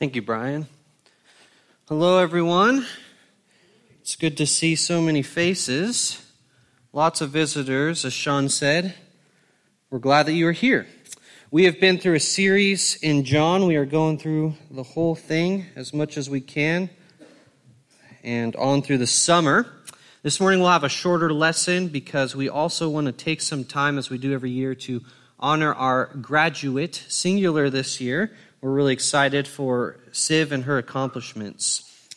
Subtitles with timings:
[0.00, 0.66] Thank you, Brian.
[1.86, 2.86] Hello, everyone.
[4.00, 6.24] It's good to see so many faces.
[6.94, 8.94] Lots of visitors, as Sean said.
[9.90, 10.86] We're glad that you are here.
[11.50, 13.66] We have been through a series in John.
[13.66, 16.88] We are going through the whole thing as much as we can
[18.24, 19.70] and on through the summer.
[20.22, 23.98] This morning we'll have a shorter lesson because we also want to take some time,
[23.98, 25.02] as we do every year, to
[25.38, 28.32] honor our graduate, singular this year.
[28.60, 32.08] We're really excited for Siv and her accomplishments.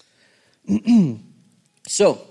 [1.87, 2.27] so,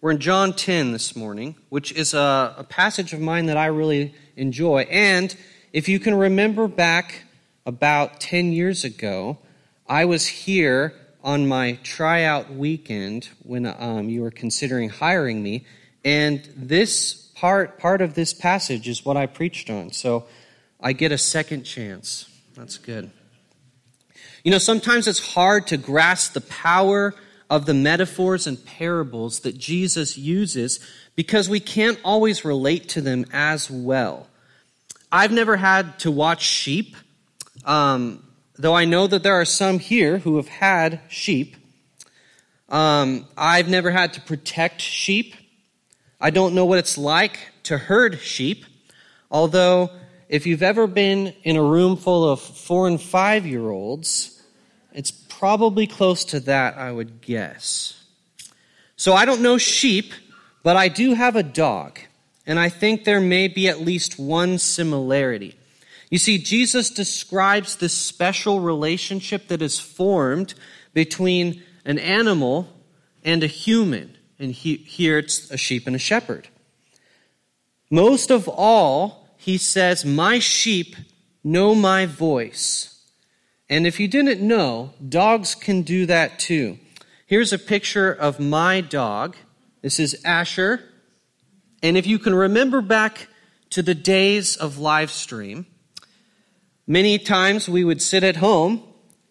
[0.00, 3.66] we're in John 10 this morning, which is a, a passage of mine that I
[3.66, 4.86] really enjoy.
[4.90, 5.36] And
[5.74, 7.24] if you can remember back
[7.66, 9.36] about 10 years ago,
[9.86, 15.66] I was here on my tryout weekend when um, you were considering hiring me,
[16.02, 19.92] and this part part of this passage is what I preached on.
[19.92, 20.24] So
[20.80, 22.26] I get a second chance.
[22.54, 23.10] That's good.
[24.42, 27.14] You know, sometimes it's hard to grasp the power
[27.50, 30.80] of the metaphors and parables that Jesus uses
[31.16, 34.28] because we can't always relate to them as well.
[35.12, 36.96] I've never had to watch sheep,
[37.64, 38.24] um,
[38.56, 41.56] though I know that there are some here who have had sheep.
[42.68, 45.34] Um, I've never had to protect sheep.
[46.20, 48.64] I don't know what it's like to herd sheep,
[49.30, 49.90] although,
[50.30, 54.40] if you've ever been in a room full of four and five year olds,
[54.92, 58.00] it's probably close to that, I would guess.
[58.94, 60.12] So I don't know sheep,
[60.62, 61.98] but I do have a dog
[62.46, 65.56] and I think there may be at least one similarity.
[66.10, 70.54] You see, Jesus describes this special relationship that is formed
[70.94, 72.68] between an animal
[73.24, 74.16] and a human.
[74.38, 76.46] And he, here it's a sheep and a shepherd.
[77.90, 80.94] Most of all, he says, My sheep
[81.42, 83.02] know my voice.
[83.70, 86.78] And if you didn't know, dogs can do that too.
[87.24, 89.36] Here's a picture of my dog.
[89.80, 90.84] This is Asher.
[91.82, 93.28] And if you can remember back
[93.70, 95.64] to the days of live stream,
[96.86, 98.82] many times we would sit at home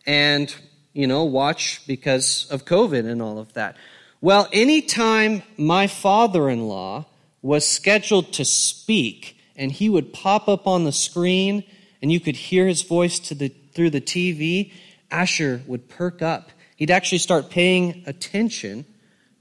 [0.07, 0.55] and,
[0.91, 3.77] you know, watch because of COVID and all of that.
[4.21, 7.05] Well, anytime my father in law
[7.43, 11.65] was scheduled to speak and he would pop up on the screen
[12.01, 14.71] and you could hear his voice to the, through the TV,
[15.11, 16.49] Asher would perk up.
[16.77, 18.85] He'd actually start paying attention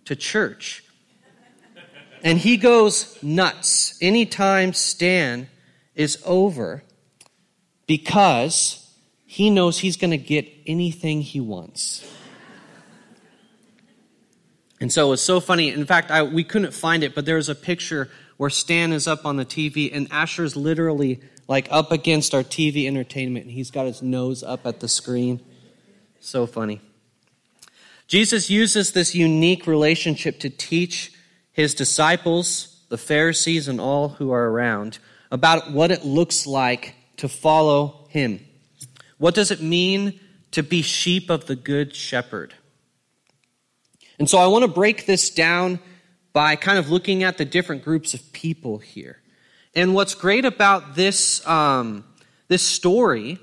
[0.06, 0.84] to church.
[2.24, 5.48] And he goes nuts anytime Stan
[5.94, 6.82] is over
[7.86, 8.92] because
[9.24, 12.04] he knows he's going to get anything he wants.
[14.80, 15.70] And so it was so funny.
[15.70, 19.06] In fact, I, we couldn't find it, but there was a picture where Stan is
[19.06, 23.70] up on the TV and Asher's literally like up against our TV entertainment and he's
[23.70, 25.40] got his nose up at the screen.
[26.20, 26.80] So funny.
[28.06, 31.12] Jesus uses this unique relationship to teach
[31.52, 34.98] his disciples, the Pharisees, and all who are around
[35.30, 38.40] about what it looks like to follow him.
[39.18, 40.18] What does it mean
[40.52, 42.54] to be sheep of the good shepherd?
[44.18, 45.80] And so I want to break this down
[46.38, 49.20] by kind of looking at the different groups of people here.
[49.74, 52.04] And what's great about this, um,
[52.46, 53.40] this story,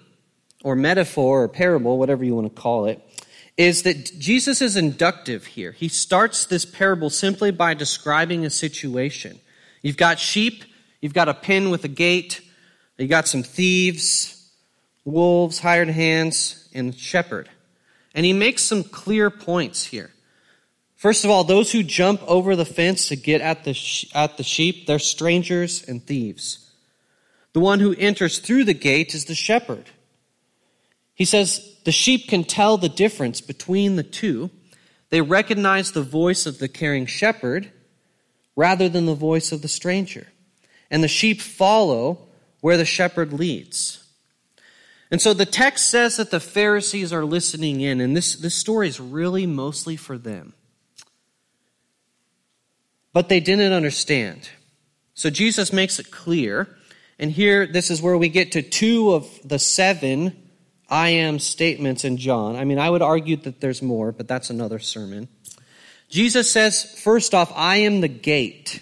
[0.63, 3.01] or metaphor, or parable, whatever you want to call it,
[3.57, 5.73] is that Jesus is inductive here.
[5.73, 9.41] He starts this parable simply by describing a situation.
[9.81, 10.63] You've got sheep,
[11.01, 12.39] you've got a pen with a gate,
[12.97, 14.49] you got some thieves,
[15.03, 17.49] wolves, hired hands, and shepherd.
[18.13, 20.11] And he makes some clear points here.
[21.05, 23.77] First of all, those who jump over the fence to get at the,
[24.15, 26.71] at the sheep, they're strangers and thieves.
[27.53, 29.91] The one who enters through the gate is the shepherd.
[31.13, 34.49] He says, the sheep can tell the difference between the two.
[35.11, 37.71] They recognize the voice of the caring shepherd
[38.55, 40.29] rather than the voice of the stranger.
[40.89, 42.29] And the sheep follow
[42.61, 44.03] where the shepherd leads.
[45.11, 48.87] And so the text says that the Pharisees are listening in, and this, this story
[48.87, 50.53] is really mostly for them.
[53.15, 54.49] But they didn't understand.
[55.13, 56.67] So Jesus makes it clear.
[57.17, 60.35] And here, this is where we get to two of the seven
[60.89, 62.57] I am statements in John.
[62.57, 65.29] I mean, I would argue that there's more, but that's another sermon.
[66.09, 68.81] Jesus says, first off, I am the gate.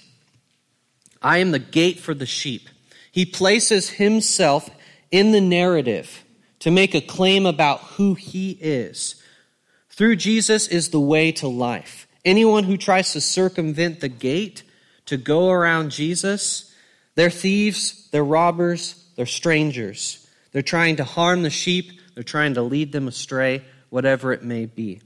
[1.22, 2.70] I am the gate for the sheep.
[3.12, 4.68] He places himself
[5.12, 6.24] in the narrative
[6.62, 9.22] to make a claim about who he is.
[9.92, 12.08] Through Jesus is the way to life.
[12.26, 14.64] Anyone who tries to circumvent the gate
[15.06, 16.74] to go around Jesus,
[17.16, 20.28] they're thieves, they're robbers, they're strangers.
[20.52, 24.66] They're trying to harm the sheep, they're trying to lead them astray, whatever it may
[24.66, 25.02] be.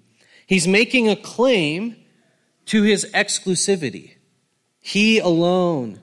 [0.46, 1.96] He's making a claim
[2.68, 4.12] to his exclusivity.
[4.80, 6.00] He alone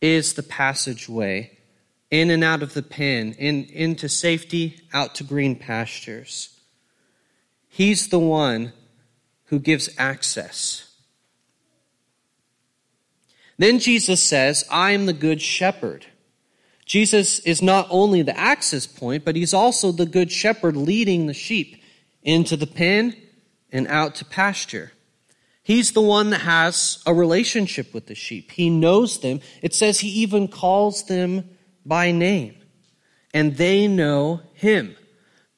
[0.00, 1.58] is the passageway
[2.10, 6.60] in and out of the pen, in, into safety, out to green pastures.
[7.68, 8.72] He's the one
[9.46, 10.88] who gives access.
[13.58, 16.06] Then Jesus says, I am the good shepherd.
[16.86, 21.34] Jesus is not only the access point, but he's also the good shepherd leading the
[21.34, 21.82] sheep
[22.22, 23.16] into the pen
[23.70, 24.92] and out to pasture.
[25.62, 28.50] He's the one that has a relationship with the sheep.
[28.50, 29.40] He knows them.
[29.62, 31.48] It says he even calls them
[31.86, 32.56] by name.
[33.32, 34.96] And they know him.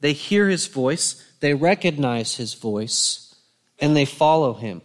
[0.01, 3.24] They hear his voice, they recognize his voice,
[3.79, 4.83] and they follow him.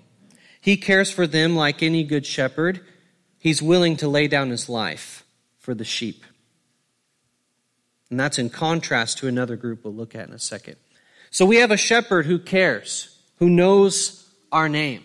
[0.62, 2.82] He cares for them like any good shepherd.
[3.40, 5.26] He's willing to lay down his life
[5.58, 6.24] for the sheep.
[8.10, 10.76] And that's in contrast to another group we'll look at in a second.
[11.30, 15.04] So we have a shepherd who cares, who knows our name.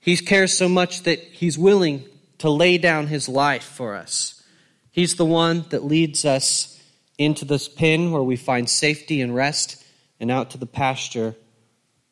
[0.00, 2.04] He cares so much that he's willing
[2.38, 4.42] to lay down his life for us.
[4.90, 6.82] He's the one that leads us
[7.18, 9.82] into this pen where we find safety and rest,
[10.20, 11.34] and out to the pasture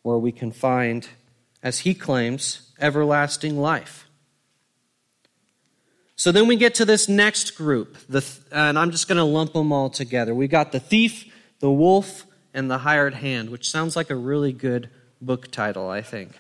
[0.03, 1.09] where we can find,
[1.63, 4.09] as he claims, everlasting life.
[6.17, 9.55] So then we get to this next group, the, and I'm just going to lump
[9.55, 10.35] them all together.
[10.35, 14.53] We got the thief, the wolf, and the hired hand, which sounds like a really
[14.53, 14.91] good
[15.21, 16.39] book title, I think.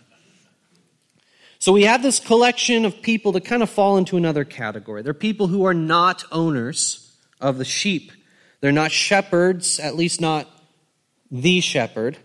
[1.58, 5.02] So we have this collection of people that kind of fall into another category.
[5.02, 8.12] They're people who are not owners of the sheep.
[8.60, 10.48] They're not shepherds, at least not
[11.30, 12.18] the shepherd.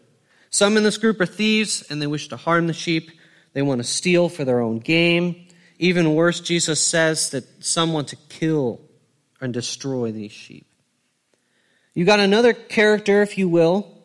[0.50, 3.12] Some in this group are thieves and they wish to harm the sheep.
[3.54, 5.48] They want to steal for their own game.
[5.80, 8.82] Even worse, Jesus says that some want to kill
[9.40, 10.66] and destroy these sheep.
[11.94, 13.98] You've got another character, if you will.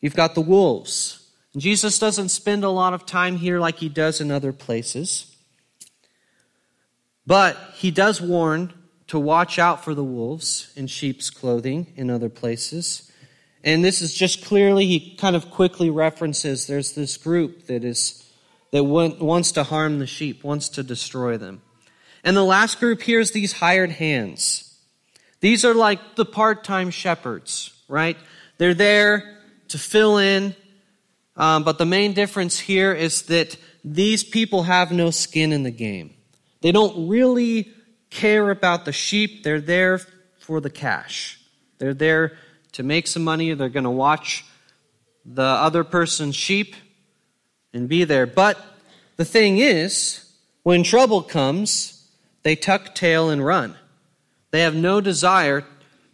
[0.00, 1.28] You've got the wolves.
[1.56, 5.34] Jesus doesn't spend a lot of time here like he does in other places.
[7.26, 8.72] But he does warn
[9.08, 13.09] to watch out for the wolves in sheep's clothing in other places.
[13.62, 18.26] And this is just clearly, he kind of quickly references there's this group that is
[18.72, 21.60] that wants to harm the sheep, wants to destroy them.
[22.22, 24.78] And the last group here is these hired hands.
[25.40, 28.16] These are like the part time shepherds, right?
[28.58, 30.54] They're there to fill in
[31.40, 35.70] um, but the main difference here is that these people have no skin in the
[35.70, 36.14] game.
[36.60, 37.72] They don't really
[38.10, 39.42] care about the sheep.
[39.42, 40.00] They're there
[40.38, 41.40] for the cash.
[41.78, 42.36] They're there
[42.72, 43.52] to make some money.
[43.54, 44.44] They're going to watch
[45.24, 46.74] the other person's sheep
[47.72, 48.26] and be there.
[48.26, 48.58] But
[49.16, 50.32] the thing is,
[50.62, 52.06] when trouble comes,
[52.42, 53.76] they tuck tail and run.
[54.50, 55.64] They have no desire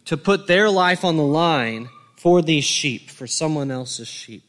[0.05, 4.43] to put their life on the line for these sheep, for someone else's sheep.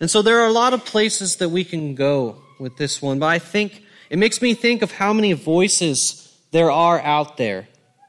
[0.00, 3.18] And so there are a lot of places that we can go with this one,
[3.18, 7.68] but I think it makes me think of how many voices there are out there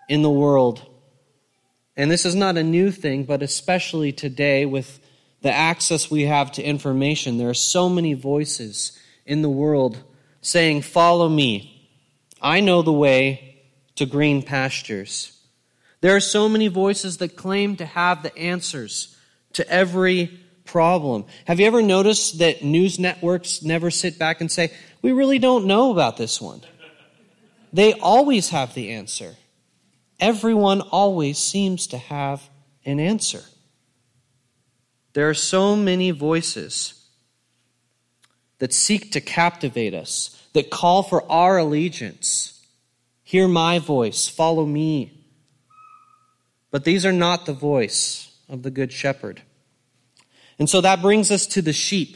[0.09, 0.85] in the world.
[1.95, 4.99] And this is not a new thing, but especially today with
[5.41, 10.01] the access we have to information, there are so many voices in the world
[10.41, 11.69] saying, Follow me.
[12.41, 13.61] I know the way
[13.95, 15.39] to green pastures.
[16.01, 19.17] There are so many voices that claim to have the answers
[19.53, 21.25] to every problem.
[21.45, 25.65] Have you ever noticed that news networks never sit back and say, we really don't
[25.65, 26.61] know about this one?
[27.71, 29.35] They always have the answer.
[30.23, 32.49] Everyone always seems to have
[32.85, 33.43] an answer.
[35.11, 37.05] There are so many voices
[38.59, 42.65] that seek to captivate us, that call for our allegiance.
[43.21, 45.25] Hear my voice, follow me.
[46.71, 49.41] But these are not the voice of the Good Shepherd.
[50.57, 52.15] And so that brings us to the sheep,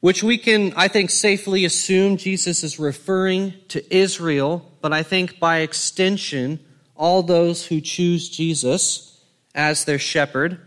[0.00, 5.40] which we can, I think, safely assume Jesus is referring to Israel, but I think
[5.40, 6.60] by extension,
[6.94, 9.20] all those who choose Jesus
[9.54, 10.60] as their shepherd.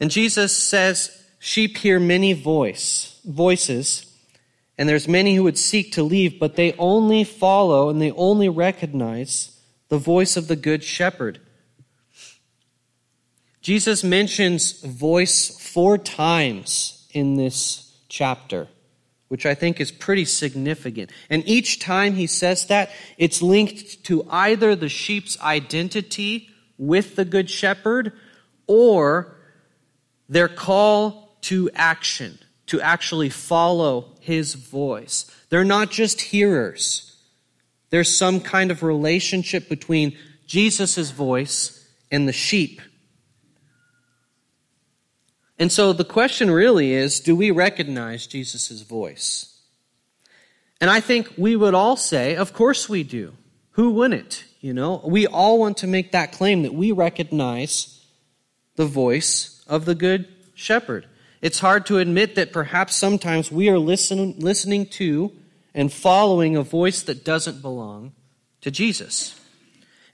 [0.00, 4.10] And Jesus says, Sheep hear many voice, voices,
[4.76, 8.48] and there's many who would seek to leave, but they only follow and they only
[8.48, 9.58] recognize
[9.88, 11.40] the voice of the good shepherd.
[13.60, 18.68] Jesus mentions voice four times in this chapter,
[19.28, 21.10] which I think is pretty significant.
[21.30, 27.24] And each time he says that, it's linked to either the sheep's identity with the
[27.24, 28.12] Good Shepherd
[28.66, 29.36] or
[30.28, 35.30] their call to action, to actually follow his voice.
[35.50, 37.16] They're not just hearers.
[37.90, 42.80] There's some kind of relationship between Jesus' voice and the sheep
[45.58, 49.60] And so the question really is do we recognize Jesus' voice?
[50.80, 53.32] And I think we would all say, of course we do.
[53.72, 54.44] Who wouldn't?
[54.60, 58.04] You know, we all want to make that claim that we recognize
[58.76, 61.06] the voice of the Good Shepherd.
[61.40, 65.32] It's hard to admit that perhaps sometimes we are listen, listening to
[65.74, 68.12] and following a voice that doesn't belong
[68.62, 69.38] to Jesus.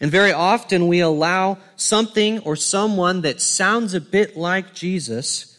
[0.00, 5.58] And very often we allow something or someone that sounds a bit like Jesus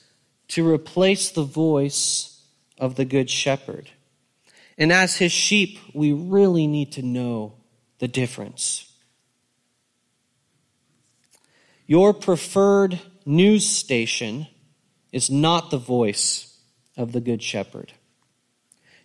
[0.49, 2.43] to replace the voice
[2.77, 3.91] of the Good Shepherd.
[4.77, 7.53] And as his sheep, we really need to know
[7.99, 8.91] the difference.
[11.85, 14.47] Your preferred news station
[15.11, 16.57] is not the voice
[16.97, 17.93] of the Good Shepherd.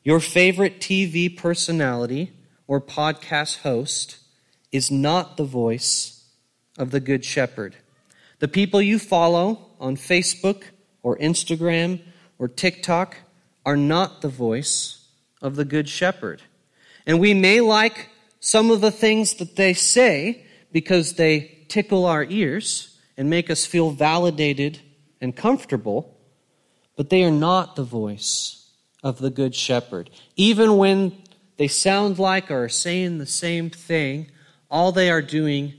[0.03, 2.33] Your favorite TV personality
[2.67, 4.19] or podcast host
[4.77, 6.25] is not the voice
[6.79, 7.75] of the Good Shepherd.
[8.39, 10.65] The people you follow on Facebook
[11.03, 12.01] or Instagram
[12.39, 13.17] or TikTok
[13.65, 15.09] are not the voice
[15.41, 16.43] of the Good Shepherd.
[17.07, 22.25] And we may like some of the things that they say because they tickle our
[22.25, 24.81] ears and make us feel validated
[25.21, 26.19] and comfortable,
[26.97, 28.71] but they are not the voice
[29.03, 30.11] of the Good Shepherd.
[30.37, 31.17] Even when
[31.57, 34.31] they sound like or are saying the same thing,
[34.71, 35.75] all they are doing,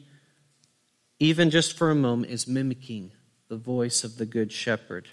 [1.20, 3.12] even just for a moment, is mimicking
[3.50, 5.08] the voice of the Good Shepherd.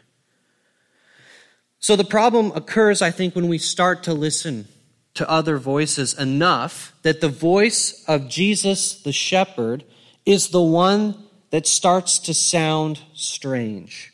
[1.78, 4.68] So the problem occurs, I think, when we start to listen
[5.14, 9.84] to other voices enough that the voice of Jesus the shepherd
[10.26, 11.14] is the one
[11.50, 14.12] that starts to sound strange.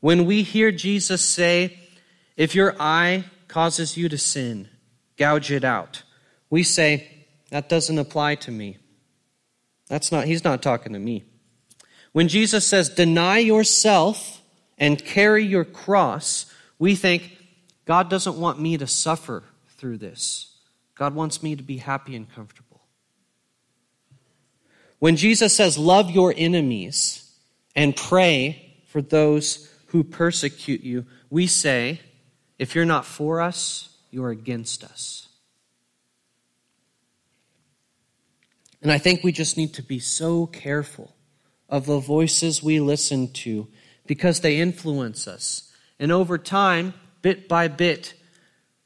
[0.00, 1.78] When we hear Jesus say,
[2.36, 4.68] If your eye causes you to sin,
[5.16, 6.02] gouge it out,
[6.50, 7.13] we say,
[7.54, 8.78] That doesn't apply to me.
[9.86, 11.22] That's not, he's not talking to me.
[12.10, 14.42] When Jesus says, Deny yourself
[14.76, 17.38] and carry your cross, we think,
[17.84, 19.44] God doesn't want me to suffer
[19.76, 20.56] through this.
[20.96, 22.80] God wants me to be happy and comfortable.
[24.98, 27.38] When Jesus says, Love your enemies
[27.76, 32.00] and pray for those who persecute you, we say,
[32.58, 35.28] if you're not for us, you're against us.
[38.84, 41.16] And I think we just need to be so careful
[41.70, 43.66] of the voices we listen to
[44.06, 45.72] because they influence us.
[45.98, 48.12] And over time, bit by bit,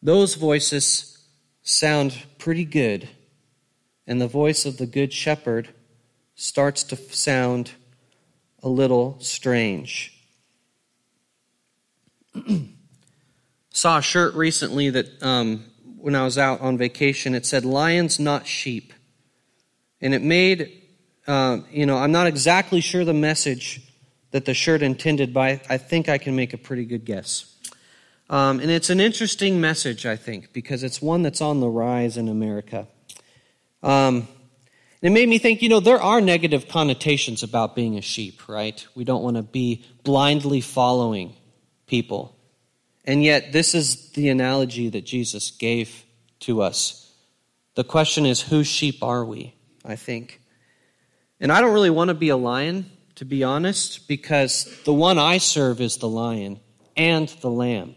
[0.01, 1.19] those voices
[1.63, 3.09] sound pretty good.
[4.07, 5.71] And the voice of the Good Shepherd
[6.37, 7.73] starts to sound
[8.63, 10.17] a little strange.
[13.71, 15.65] Saw a shirt recently that um,
[15.97, 18.93] when I was out on vacation, it said lions, not sheep.
[20.01, 20.83] And it made,
[21.27, 23.81] uh, you know, I'm not exactly sure the message
[24.31, 27.55] that the shirt intended, but I, think I can make a pretty good guess.
[28.31, 32.17] Um, and it's an interesting message, I think, because it's one that's on the rise
[32.17, 32.87] in America.
[33.83, 34.29] Um,
[35.01, 38.87] it made me think, you know, there are negative connotations about being a sheep, right?
[38.95, 41.35] We don't want to be blindly following
[41.87, 42.37] people.
[43.05, 46.05] And yet, this is the analogy that Jesus gave
[46.41, 47.11] to us.
[47.77, 49.55] The question is, whose sheep are we?
[49.89, 50.41] I think.
[51.41, 55.19] And I don't really want to be a lion, to be honest, because the one
[55.19, 56.61] I serve is the lion
[56.97, 57.97] and the lamb.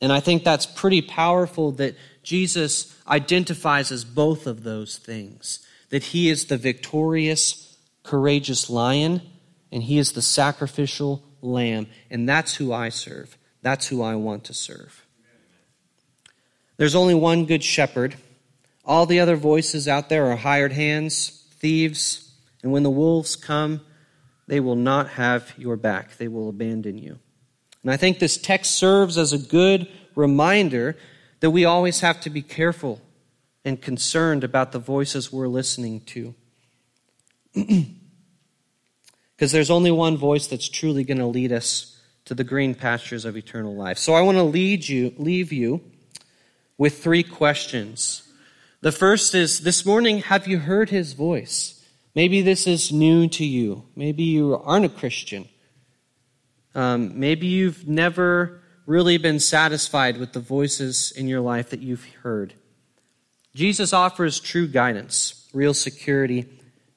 [0.00, 6.04] And I think that's pretty powerful that Jesus identifies as both of those things that
[6.04, 9.22] he is the victorious, courageous lion,
[9.72, 11.86] and he is the sacrificial lamb.
[12.10, 13.38] And that's who I serve.
[13.62, 15.06] That's who I want to serve.
[16.76, 18.16] There's only one good shepherd.
[18.88, 23.82] All the other voices out there are hired hands, thieves, and when the wolves come,
[24.46, 26.16] they will not have your back.
[26.16, 27.18] They will abandon you.
[27.82, 30.96] And I think this text serves as a good reminder
[31.40, 33.00] that we always have to be careful
[33.62, 36.34] and concerned about the voices we're listening to.
[39.36, 43.24] Because there's only one voice that's truly going to lead us to the green pastures
[43.24, 43.96] of eternal life.
[43.96, 45.80] So I want to lead you, leave you
[46.76, 48.27] with three questions.
[48.80, 51.84] The first is this morning, have you heard his voice?
[52.14, 53.86] Maybe this is new to you.
[53.96, 55.48] Maybe you aren't a Christian.
[56.76, 62.04] Um, maybe you've never really been satisfied with the voices in your life that you've
[62.22, 62.54] heard.
[63.52, 66.46] Jesus offers true guidance, real security,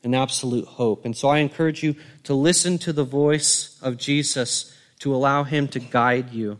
[0.03, 1.03] and absolute hope.
[1.03, 1.95] And so I encourage you
[2.25, 6.59] to listen to the voice of Jesus to allow Him to guide you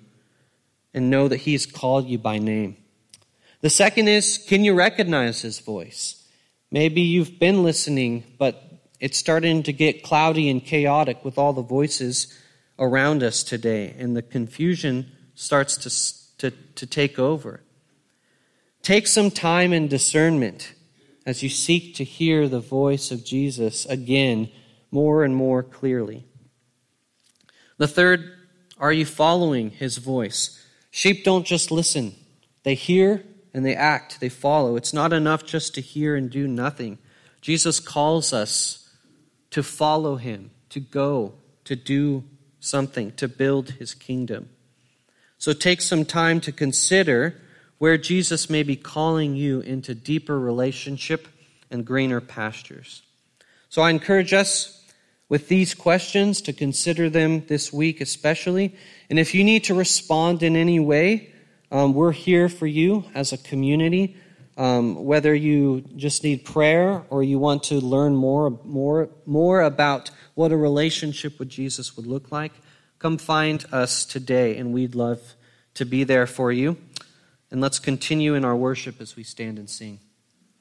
[0.96, 2.78] and know that He's called you by name.
[3.62, 6.28] The second is can you recognize His voice?
[6.72, 8.62] Maybe you've been listening, but
[9.00, 12.38] it's starting to get cloudy and chaotic with all the voices
[12.80, 17.62] around us today, and the confusion starts to, to, to take over.
[18.82, 20.74] Take some time and discernment
[21.26, 24.50] as you seek to hear the voice of Jesus again
[24.90, 26.26] more and more clearly.
[27.78, 28.32] The third,
[28.80, 30.66] are you following his voice?
[30.90, 32.16] Sheep don't just listen,
[32.64, 34.76] they hear and they act, they follow.
[34.76, 36.98] It's not enough just to hear and do nothing.
[37.42, 38.90] Jesus calls us
[39.50, 41.34] to follow him, to go,
[41.66, 42.24] to do
[42.60, 44.50] something, to build his kingdom.
[45.38, 47.42] So take some time to consider
[47.80, 51.28] where Jesus may be calling you into deeper relationship
[51.72, 53.02] and greener pastures.
[53.70, 54.78] So I encourage us
[55.30, 58.76] with these questions to consider them this week, especially.
[59.10, 61.34] And if you need to respond in any way,
[61.72, 64.18] um, we're here for you as a community.
[64.58, 70.12] Um, whether you just need prayer or you want to learn more, more, more about
[70.36, 72.52] what a relationship with Jesus would look like,
[73.00, 75.22] come find us today, and we'd love
[75.76, 76.78] to be there for you.
[77.50, 80.00] And let's continue in our worship as we stand and sing.